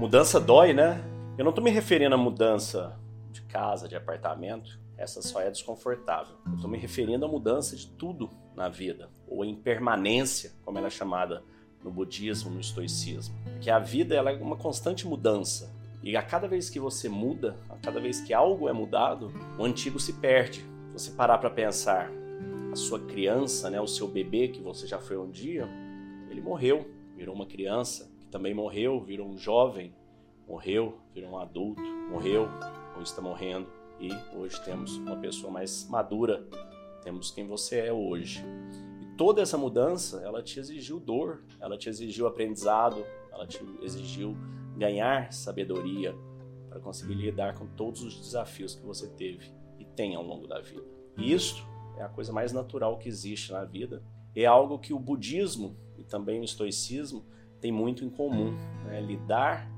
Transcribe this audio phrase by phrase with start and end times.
[0.00, 0.98] Mudança dói, né?
[1.36, 2.98] Eu não estou me referindo à mudança
[3.30, 4.80] de casa, de apartamento.
[4.96, 6.36] Essa só é desconfortável.
[6.46, 10.90] Eu estou me referindo à mudança de tudo na vida, ou impermanência, como ela é
[10.90, 11.44] chamada
[11.84, 13.36] no budismo, no estoicismo.
[13.60, 15.70] Que a vida ela é uma constante mudança.
[16.02, 19.64] E a cada vez que você muda, a cada vez que algo é mudado, o
[19.66, 20.60] antigo se perde.
[20.60, 22.10] Se você parar para pensar,
[22.72, 25.68] a sua criança, né, o seu bebê que você já foi um dia,
[26.30, 29.94] ele morreu, virou uma criança, também morreu, virou um jovem,
[30.46, 32.48] morreu, virou um adulto, morreu
[32.96, 33.68] ou está morrendo
[34.00, 36.46] e hoje temos uma pessoa mais madura,
[37.02, 38.42] temos quem você é hoje.
[39.00, 44.36] E toda essa mudança, ela te exigiu dor, ela te exigiu aprendizado, ela te exigiu
[44.76, 46.14] ganhar sabedoria
[46.68, 50.60] para conseguir lidar com todos os desafios que você teve e tem ao longo da
[50.60, 50.84] vida.
[51.18, 51.66] E isso
[51.98, 54.02] é a coisa mais natural que existe na vida.
[54.34, 57.26] É algo que o budismo e também o estoicismo
[57.60, 59.00] têm muito em comum, né?
[59.00, 59.70] lidar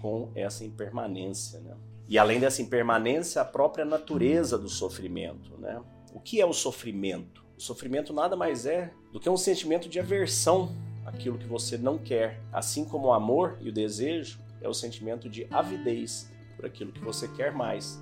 [0.00, 1.60] com essa impermanência.
[1.60, 1.74] Né?
[2.08, 5.56] E além dessa impermanência, a própria natureza do sofrimento.
[5.58, 5.80] Né?
[6.12, 7.44] O que é o sofrimento?
[7.56, 11.98] O sofrimento nada mais é do que um sentimento de aversão àquilo que você não
[11.98, 12.40] quer.
[12.52, 17.00] Assim como o amor e o desejo é o sentimento de avidez por aquilo que
[17.00, 18.00] você quer mais.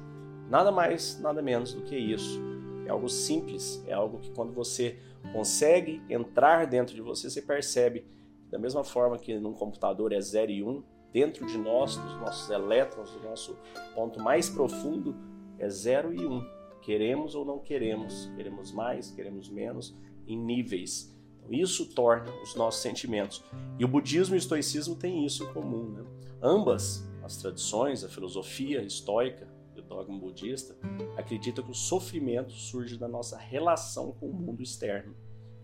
[0.48, 2.41] Nada mais, nada menos do que isso.
[2.87, 4.98] É algo simples, é algo que quando você
[5.33, 8.06] consegue entrar dentro de você, você percebe.
[8.51, 12.15] Da mesma forma que num computador é 0 e 1, um, dentro de nós, dos
[12.17, 13.57] nossos elétrons, do nosso
[13.95, 15.17] ponto mais profundo,
[15.59, 16.33] é 0 e 1.
[16.33, 16.57] Um.
[16.83, 21.13] Queremos ou não queremos, queremos mais, queremos menos, em níveis.
[21.39, 23.43] Então, isso torna os nossos sentimentos.
[23.79, 25.91] E o budismo e o estoicismo têm isso em comum.
[25.91, 26.05] Né?
[26.41, 29.49] Ambas, as tradições, a filosofia estoica,
[29.87, 30.77] dogma budista,
[31.17, 35.15] acredita que o sofrimento surge da nossa relação com o mundo externo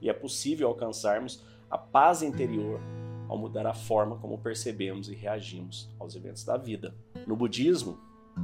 [0.00, 2.78] e é possível alcançarmos a paz interior
[3.30, 6.94] ao mudar a forma como percebemos e reagimos aos eventos da vida.
[7.26, 7.98] No budismo,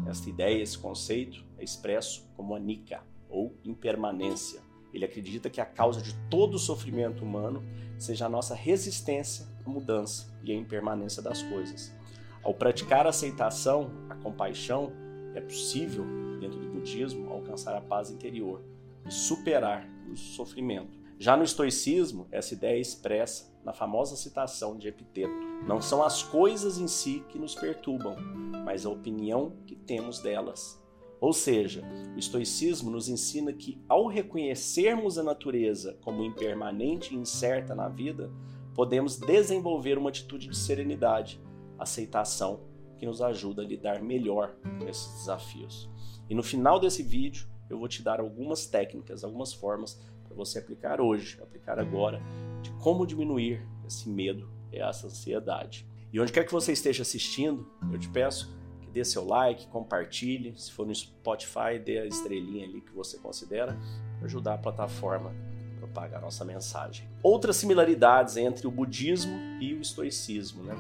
[0.07, 4.63] esta ideia, esse conceito é expresso como anika, ou impermanência.
[4.95, 7.63] Ele acredita que a causa de todo o sofrimento humano
[7.99, 11.95] seja a nossa resistência à mudança e à impermanência das coisas.
[12.43, 14.91] Ao praticar a aceitação, a compaixão,
[15.35, 16.03] é possível,
[16.41, 18.63] dentro do budismo, alcançar a paz interior
[19.07, 20.99] e superar o sofrimento.
[21.21, 25.35] Já no estoicismo, essa ideia é expressa na famosa citação de Epiteto:
[25.67, 28.17] Não são as coisas em si que nos perturbam,
[28.65, 30.81] mas a opinião que temos delas.
[31.21, 31.83] Ou seja,
[32.15, 38.31] o estoicismo nos ensina que, ao reconhecermos a natureza como impermanente e incerta na vida,
[38.73, 41.43] podemos desenvolver uma atitude de serenidade,
[41.77, 42.61] aceitação
[42.97, 45.91] que nos ajuda a lidar melhor com esses desafios.
[46.31, 50.01] E no final desse vídeo, eu vou te dar algumas técnicas, algumas formas
[50.39, 52.23] você aplicar hoje, aplicar agora,
[52.63, 55.87] de como diminuir esse medo e essa ansiedade.
[56.13, 60.55] E onde quer que você esteja assistindo, eu te peço que dê seu like, compartilhe.
[60.57, 63.77] Se for no Spotify, dê a estrelinha ali que você considera
[64.17, 65.35] para ajudar a plataforma
[65.77, 67.07] a propagar a nossa mensagem.
[67.23, 70.75] Outras similaridades entre o budismo e o estoicismo, né?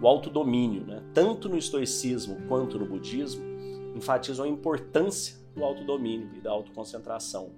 [0.00, 1.02] o autodomínio, né?
[1.12, 3.42] tanto no estoicismo quanto no budismo,
[3.96, 7.50] enfatizam a importância do autodomínio e da autoconcentração.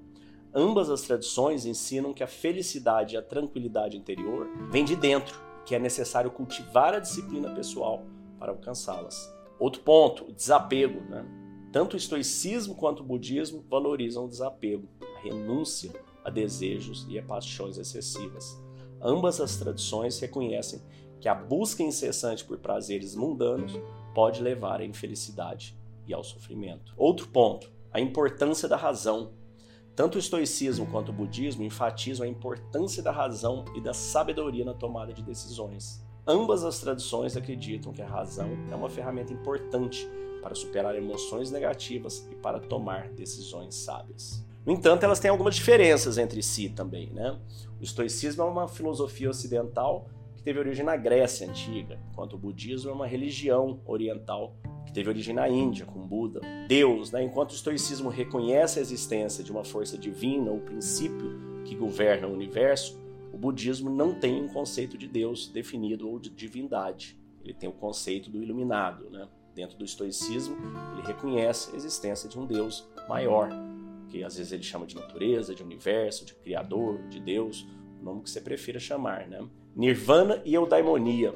[0.55, 5.75] Ambas as tradições ensinam que a felicidade e a tranquilidade interior vêm de dentro, que
[5.75, 8.05] é necessário cultivar a disciplina pessoal
[8.39, 9.33] para alcançá-las.
[9.59, 11.01] Outro ponto, o desapego.
[11.09, 11.25] Né?
[11.73, 15.93] Tanto o estoicismo quanto o budismo valorizam o desapego, a renúncia
[16.25, 18.61] a desejos e a paixões excessivas.
[19.01, 20.81] Ambas as tradições reconhecem
[21.21, 23.73] que a busca incessante por prazeres mundanos
[24.15, 25.77] pode levar à infelicidade
[26.07, 26.93] e ao sofrimento.
[26.97, 29.33] Outro ponto, a importância da razão.
[29.95, 34.73] Tanto o estoicismo quanto o budismo enfatizam a importância da razão e da sabedoria na
[34.73, 36.03] tomada de decisões.
[36.27, 40.09] Ambas as tradições acreditam que a razão é uma ferramenta importante
[40.41, 44.47] para superar emoções negativas e para tomar decisões sábias.
[44.65, 47.11] No entanto, elas têm algumas diferenças entre si também.
[47.11, 47.39] Né?
[47.79, 52.91] O estoicismo é uma filosofia ocidental que teve origem na Grécia antiga, enquanto o budismo
[52.91, 54.55] é uma religião oriental
[54.93, 56.41] que teve origem na Índia, com Buda.
[56.69, 57.23] Deus, né?
[57.23, 62.33] enquanto o estoicismo reconhece a existência de uma força divina, o princípio que governa o
[62.33, 63.01] universo,
[63.33, 67.19] o budismo não tem um conceito de Deus definido ou de divindade.
[67.43, 69.09] Ele tem o conceito do iluminado.
[69.09, 69.27] Né?
[69.55, 70.57] Dentro do estoicismo,
[70.93, 73.49] ele reconhece a existência de um Deus maior,
[74.11, 77.67] que às vezes ele chama de natureza, de universo, de criador, de Deus,
[77.99, 79.27] o nome que você prefira chamar.
[79.27, 79.43] Né?
[79.75, 81.33] Nirvana e eudaimonia.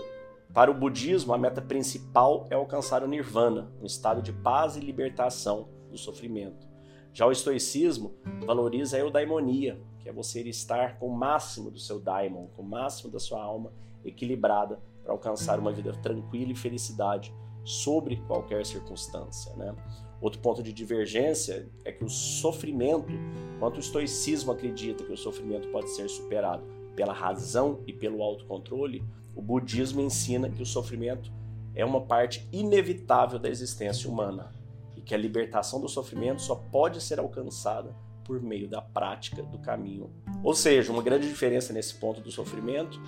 [0.52, 4.81] Para o budismo, a meta principal é alcançar o nirvana, um estado de paz e
[4.81, 6.66] libertação do sofrimento.
[7.12, 8.14] Já o estoicismo
[8.44, 12.69] valoriza a eudaimonia, que é você estar com o máximo do seu daimon, com o
[12.69, 13.72] máximo da sua alma
[14.04, 17.34] equilibrada para alcançar uma vida tranquila e felicidade
[17.64, 19.54] sobre qualquer circunstância.
[19.56, 19.75] Né?
[20.20, 23.12] Outro ponto de divergência é que o sofrimento,
[23.58, 26.64] quanto o estoicismo acredita que o sofrimento pode ser superado
[26.94, 29.04] pela razão e pelo autocontrole,
[29.36, 31.30] o budismo ensina que o sofrimento
[31.74, 34.50] é uma parte inevitável da existência humana
[34.96, 37.94] e que a libertação do sofrimento só pode ser alcançada
[38.24, 40.10] por meio da prática do caminho.
[40.42, 42.98] Ou seja, uma grande diferença nesse ponto do sofrimento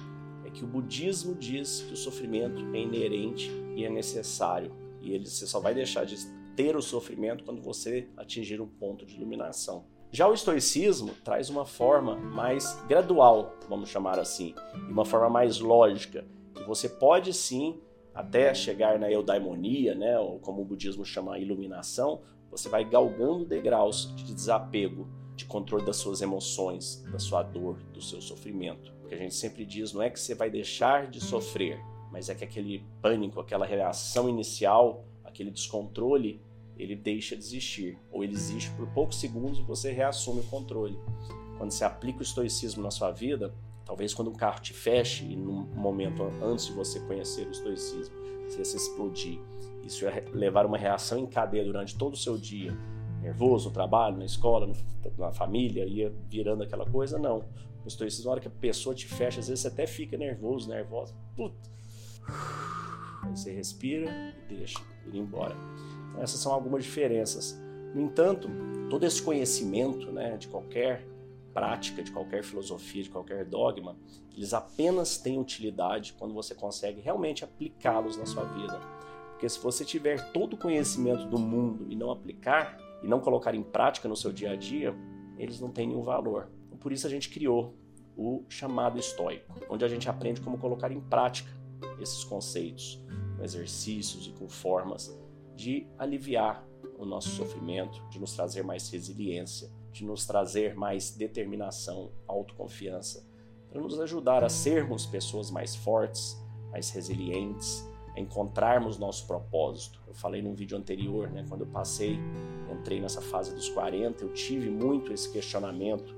[0.45, 5.27] é que o budismo diz que o sofrimento é inerente e é necessário, e ele
[5.27, 6.17] você só vai deixar de
[6.55, 9.87] ter o sofrimento quando você atingir um ponto de iluminação.
[10.11, 15.61] Já o estoicismo traz uma forma mais gradual, vamos chamar assim, e uma forma mais
[15.61, 16.25] lógica,
[16.55, 17.79] que você pode sim
[18.15, 23.45] até chegar na eudaimonia, né, ou como o budismo chama a iluminação, você vai galgando
[23.45, 25.07] degraus de desapego,
[25.37, 28.93] de controle das suas emoções, da sua dor, do seu sofrimento.
[29.05, 31.79] O que a gente sempre diz não é que você vai deixar de sofrer,
[32.11, 36.41] mas é que aquele pânico, aquela reação inicial, aquele descontrole,
[36.79, 37.99] ele deixa de existir.
[38.11, 40.99] Ou ele existe por poucos segundos e você reassume o controle.
[41.57, 43.53] Quando você aplica o estoicismo na sua vida,
[43.85, 48.15] talvez quando um carro te feche e num momento antes de você conhecer o estoicismo,
[48.49, 49.41] se você explodir,
[49.85, 52.77] isso ia levar uma reação em cadeia durante todo o seu dia,
[53.21, 54.73] nervoso no trabalho, na escola,
[55.17, 57.45] na família, ia virando aquela coisa, não.
[57.85, 60.69] O estoicismo, na hora que a pessoa te fecha, às vezes você até fica nervoso,
[60.69, 61.15] nervosa.
[61.35, 61.57] Puta.
[63.23, 64.81] Aí você respira e deixa
[65.13, 65.57] ir embora.
[66.21, 67.61] Essas são algumas diferenças.
[67.95, 68.49] No entanto,
[68.91, 71.07] todo esse conhecimento né, de qualquer
[71.53, 73.97] prática, de qualquer filosofia, de qualquer dogma,
[74.37, 78.79] eles apenas têm utilidade quando você consegue realmente aplicá-los na sua vida.
[79.31, 83.55] Porque se você tiver todo o conhecimento do mundo e não aplicar, e não colocar
[83.55, 84.95] em prática no seu dia a dia,
[85.37, 86.49] eles não têm nenhum valor.
[86.81, 87.75] Por isso a gente criou
[88.17, 91.51] o chamado estoico, onde a gente aprende como colocar em prática
[92.01, 93.01] esses conceitos,
[93.37, 95.17] com exercícios e com formas
[95.59, 96.65] de aliviar
[96.97, 103.27] o nosso sofrimento, de nos trazer mais resiliência, de nos trazer mais determinação, autoconfiança,
[103.69, 106.41] para nos ajudar a sermos pessoas mais fortes,
[106.71, 107.85] mais resilientes,
[108.17, 110.01] encontrarmos nosso propósito.
[110.07, 112.21] Eu falei num vídeo anterior, né, quando eu passei,
[112.71, 116.15] entrei nessa fase dos 40, eu tive muito esse questionamento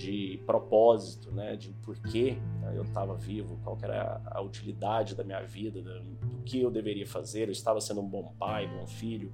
[0.00, 5.42] de propósito, né, de porquê né, eu estava vivo, qual era a utilidade da minha
[5.42, 9.30] vida, do que eu deveria fazer, eu estava sendo um bom pai, bom filho,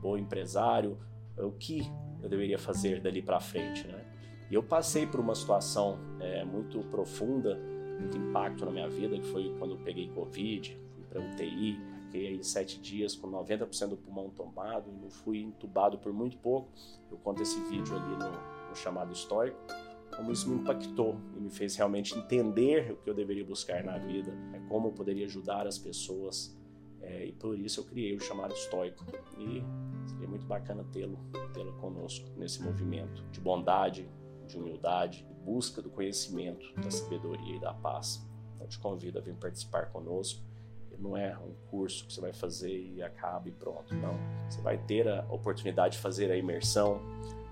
[0.00, 0.98] bom empresário,
[1.36, 1.82] o que
[2.22, 4.04] eu deveria fazer dali para frente, né?
[4.50, 7.58] E eu passei por uma situação é, muito profunda,
[8.00, 10.80] muito impacto na minha vida, que foi quando eu peguei Covid,
[11.10, 16.12] para UTI, fiquei aí sete dias com 90% do pulmão tomado não fui entubado por
[16.12, 16.70] muito pouco.
[17.10, 19.58] Eu conto esse vídeo ali no, no chamado histórico,
[20.14, 23.98] como isso me impactou e me fez realmente entender o que eu deveria buscar na
[23.98, 26.56] vida, é como eu poderia ajudar as pessoas.
[27.00, 29.04] É, e por isso eu criei o chamado estoico.
[29.38, 29.62] E
[30.08, 31.18] seria muito bacana tê-lo
[31.52, 34.08] tê-lo conosco nesse movimento de bondade,
[34.46, 38.26] de humildade, de busca do conhecimento, da sabedoria e da paz.
[38.54, 40.42] Então te convido a vir participar conosco
[40.98, 43.94] não é um curso que você vai fazer e acaba e pronto.
[43.94, 44.14] Não.
[44.48, 47.00] Você vai ter a oportunidade de fazer a imersão,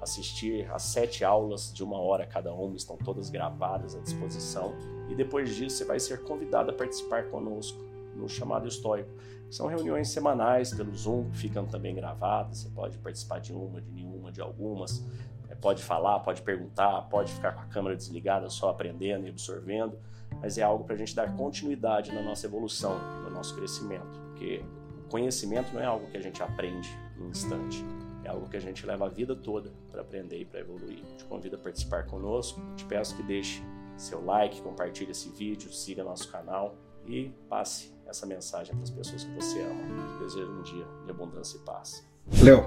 [0.04, 4.74] assistir às sete aulas de uma hora cada uma, estão todas gravadas à disposição.
[5.08, 7.78] E depois disso você vai ser convidado a participar conosco
[8.14, 9.10] no chamado histórico.
[9.50, 12.58] São reuniões semanais pelo Zoom, que ficam também gravadas.
[12.58, 15.04] Você pode participar de uma, de nenhuma, de algumas.
[15.48, 19.98] É, pode falar, pode perguntar, pode ficar com a câmera desligada só aprendendo e absorvendo
[20.40, 24.64] mas é algo para a gente dar continuidade na nossa evolução, no nosso crescimento, porque
[25.08, 27.84] conhecimento não é algo que a gente aprende em instante,
[28.24, 31.02] é algo que a gente leva a vida toda para aprender e para evoluir.
[31.16, 33.62] Te convido a participar conosco, te peço que deixe
[33.96, 36.76] seu like, compartilhe esse vídeo, siga nosso canal
[37.06, 40.18] e passe essa mensagem para as pessoas que você ama.
[40.18, 42.06] Te desejo um dia de abundância e paz.
[42.42, 42.64] Léo,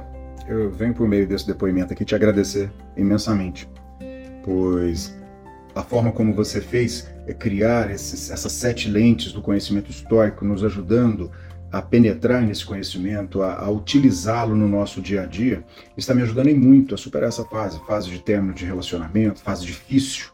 [0.47, 3.67] eu venho por meio desse depoimento aqui te agradecer imensamente,
[4.43, 5.15] pois
[5.75, 10.63] a forma como você fez é criar esses, essas sete lentes do conhecimento histórico, nos
[10.63, 11.46] ajudando a
[11.81, 15.63] penetrar nesse conhecimento, a, a utilizá-lo no nosso dia a dia,
[15.97, 20.27] está me ajudando muito a superar essa fase, fase de término de relacionamento, fase difícil,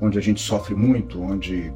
[0.00, 1.72] onde a gente sofre muito, onde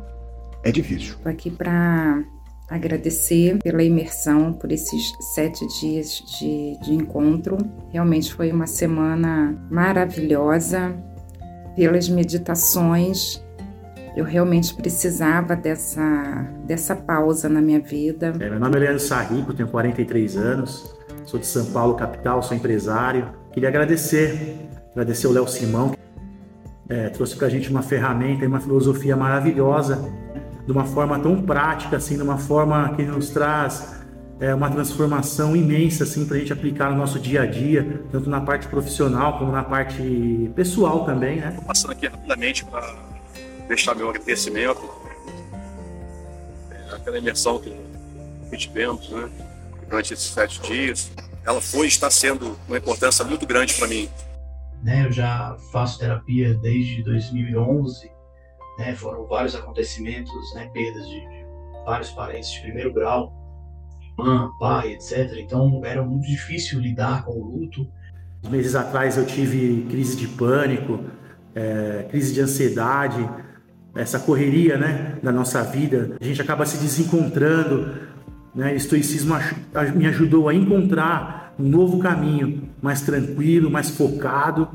[0.62, 1.14] é difícil.
[1.14, 2.22] Estou aqui para
[2.68, 7.56] agradecer pela imersão, por esses sete dias de, de encontro.
[7.90, 10.94] Realmente foi uma semana maravilhosa
[11.74, 13.42] pelas meditações.
[14.18, 16.02] Eu realmente precisava dessa,
[16.64, 18.34] dessa pausa na minha vida.
[18.40, 20.92] É, meu nome é Leandro Sarrico, tenho 43 anos,
[21.24, 23.28] sou de São Paulo, capital, sou empresário.
[23.52, 24.58] Queria agradecer,
[24.90, 25.94] agradecer o Léo Simão,
[26.88, 30.12] é, trouxe para a gente uma ferramenta e uma filosofia maravilhosa,
[30.66, 34.02] de uma forma tão prática, assim, de uma forma que nos traz
[34.40, 38.28] é, uma transformação imensa assim, para a gente aplicar no nosso dia a dia, tanto
[38.28, 41.36] na parte profissional como na parte pessoal também.
[41.36, 41.56] Né?
[41.64, 43.17] Passando aqui rapidamente para
[43.68, 44.80] deixar meu agradecimento,
[46.70, 47.70] é, aquela imersão que,
[48.50, 49.30] que tivemos né,
[49.88, 51.12] durante esses sete dias,
[51.44, 54.08] ela foi e está sendo uma importância muito grande para mim.
[54.82, 58.10] Né, eu já faço terapia desde 2011,
[58.78, 61.20] né, foram vários acontecimentos, né, perdas de,
[61.84, 63.32] vários parentes de primeiro grau,
[64.16, 65.32] mãe, pai, etc.
[65.38, 67.86] Então era muito difícil lidar com o luto.
[68.48, 71.04] Meses atrás eu tive crise de pânico,
[71.54, 73.28] é, crise de ansiedade,
[73.94, 76.16] essa correria né, da nossa vida.
[76.20, 77.94] A gente acaba se desencontrando.
[78.54, 78.72] Né?
[78.72, 79.34] O estoicismo
[79.94, 84.68] me ajudou a encontrar um novo caminho, mais tranquilo, mais focado.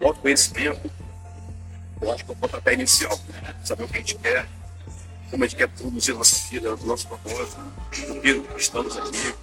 [0.00, 0.90] O autoconhecimento,
[2.00, 3.18] eu acho que é o pontapé inicial.
[3.64, 4.46] Saber o que a gente quer,
[5.30, 7.60] como a gente quer produzir nossa vida, o nosso propósito,
[8.10, 9.34] o que estamos aqui.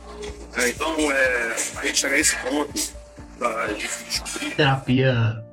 [0.58, 2.94] É, então, é, a gente chegar a esse ponto
[3.40, 4.56] da, de descobrir.
[4.56, 5.44] Terapia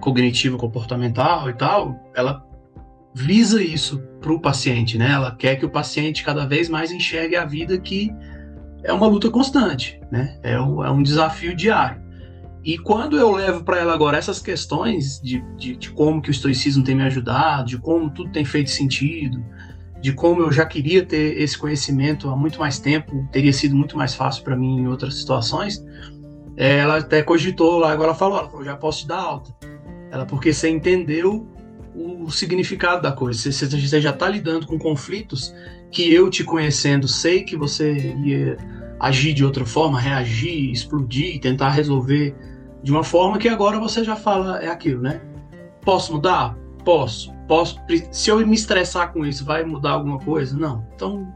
[0.00, 2.44] cognitiva comportamental e tal, ela
[3.14, 5.12] visa isso para o paciente, né?
[5.12, 8.10] Ela quer que o paciente cada vez mais enxergue a vida que
[8.84, 10.38] é uma luta constante, né?
[10.42, 12.00] É um, é um desafio diário.
[12.64, 16.32] E quando eu levo para ela agora essas questões de, de, de, como que o
[16.32, 19.44] estoicismo tem me ajudado, de como tudo tem feito sentido,
[20.00, 23.96] de como eu já queria ter esse conhecimento há muito mais tempo, teria sido muito
[23.96, 25.84] mais fácil para mim em outras situações,
[26.56, 29.52] é, ela até cogitou lá, agora ela falou, ela falou, já posso te dar alta.
[30.10, 31.48] Ela, porque você entendeu
[31.94, 35.54] o significado da coisa, você, você já está lidando com conflitos
[35.90, 38.56] que eu te conhecendo sei que você ia
[38.98, 42.34] agir de outra forma, reagir, explodir, tentar resolver
[42.82, 45.20] de uma forma que agora você já fala é aquilo, né?
[45.84, 46.56] Posso mudar?
[46.84, 47.32] Posso.
[47.46, 47.76] Posso.
[48.10, 50.56] Se eu me estressar com isso, vai mudar alguma coisa?
[50.56, 50.86] Não.
[50.94, 51.32] Então,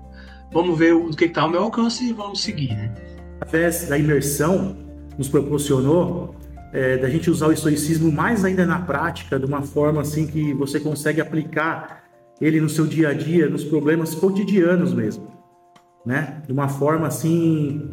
[0.53, 2.95] vamos ver o que está ao meu alcance e vamos seguir, né?
[3.41, 4.77] Através da imersão,
[5.19, 6.35] nos proporcionou
[6.77, 10.53] é, da gente usar o estoicismo mais ainda na prática, de uma forma assim que
[10.53, 12.05] você consegue aplicar
[12.39, 15.27] ele no seu dia a dia, nos problemas cotidianos mesmo,
[16.05, 16.43] né?
[16.45, 17.91] De uma forma assim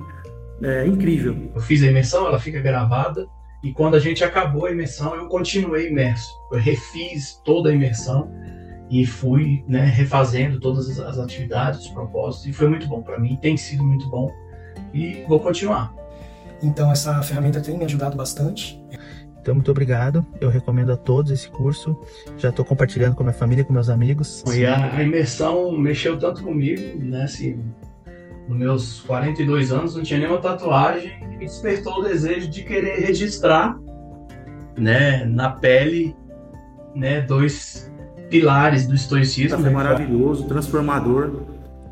[0.61, 1.49] é, incrível.
[1.55, 3.25] Eu fiz a imersão, ela fica gravada
[3.63, 6.29] e quando a gente acabou a imersão, eu continuei imerso.
[6.51, 8.29] Eu refiz toda a imersão
[8.91, 13.37] e fui né, refazendo todas as atividades, os propósitos, e foi muito bom para mim,
[13.41, 14.29] tem sido muito bom
[14.93, 16.02] e vou continuar.
[16.63, 18.81] Então, essa ferramenta tem me ajudado bastante.
[19.41, 20.25] Então, muito obrigado.
[20.39, 21.99] Eu recomendo a todos esse curso.
[22.37, 24.41] Já estou compartilhando com a minha família, com meus amigos.
[24.55, 27.23] E a, a imersão mexeu tanto comigo, né?
[27.23, 27.59] Assim,
[28.47, 32.99] nos meus 42 anos, não tinha nenhuma tatuagem e me despertou o desejo de querer
[32.99, 33.77] registrar,
[34.77, 36.15] né, na pele,
[36.95, 37.91] né, dois
[38.29, 39.59] pilares do estoicismo.
[39.59, 41.41] Foi maravilhoso, transformador,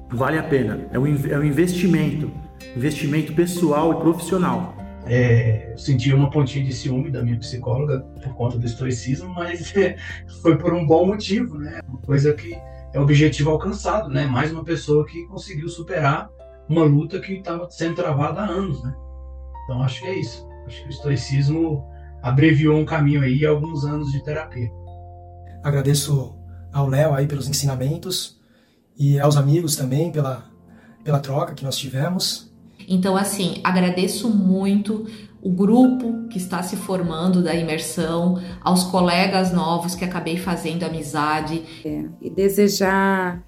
[0.10, 0.80] vale a pena.
[0.92, 2.32] É um, é um investimento,
[2.76, 4.76] investimento pessoal e profissional.
[5.06, 9.76] É, eu senti uma pontinha de ciúme da minha psicóloga por conta do estoicismo, mas
[9.76, 9.98] é,
[10.42, 11.82] foi por um bom motivo, né?
[11.88, 12.54] Uma coisa que
[12.94, 14.26] é objetivo alcançado, né?
[14.26, 16.30] Mais uma pessoa que conseguiu superar
[16.70, 18.94] uma luta que estava sendo travada há anos, né?
[19.64, 20.48] Então acho que é isso.
[20.68, 21.86] Acho que o estoicismo
[22.22, 24.70] abreviou um caminho aí, alguns anos de terapia.
[25.64, 26.38] Agradeço
[26.72, 28.40] ao Léo aí pelos ensinamentos
[28.98, 30.46] e aos amigos também pela,
[31.04, 32.51] pela troca que nós tivemos.
[32.92, 35.06] Então, assim, agradeço muito
[35.42, 41.64] o grupo que está se formando da imersão, aos colegas novos que acabei fazendo amizade.
[41.86, 43.42] É, e desejar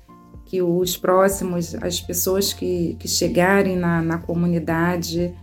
[0.45, 5.35] que os próximos, as pessoas que, que chegarem na, na comunidade,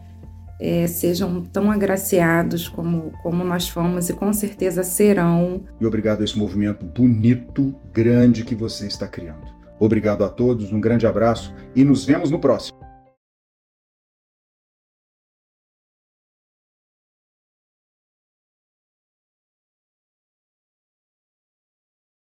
[0.58, 5.60] é, sejam tão agraciados como, como nós fomos e com certeza serão.
[5.78, 9.46] E obrigado a esse movimento bonito, grande que você está criando.
[9.78, 12.89] Obrigado a todos, um grande abraço e nos vemos no próximo.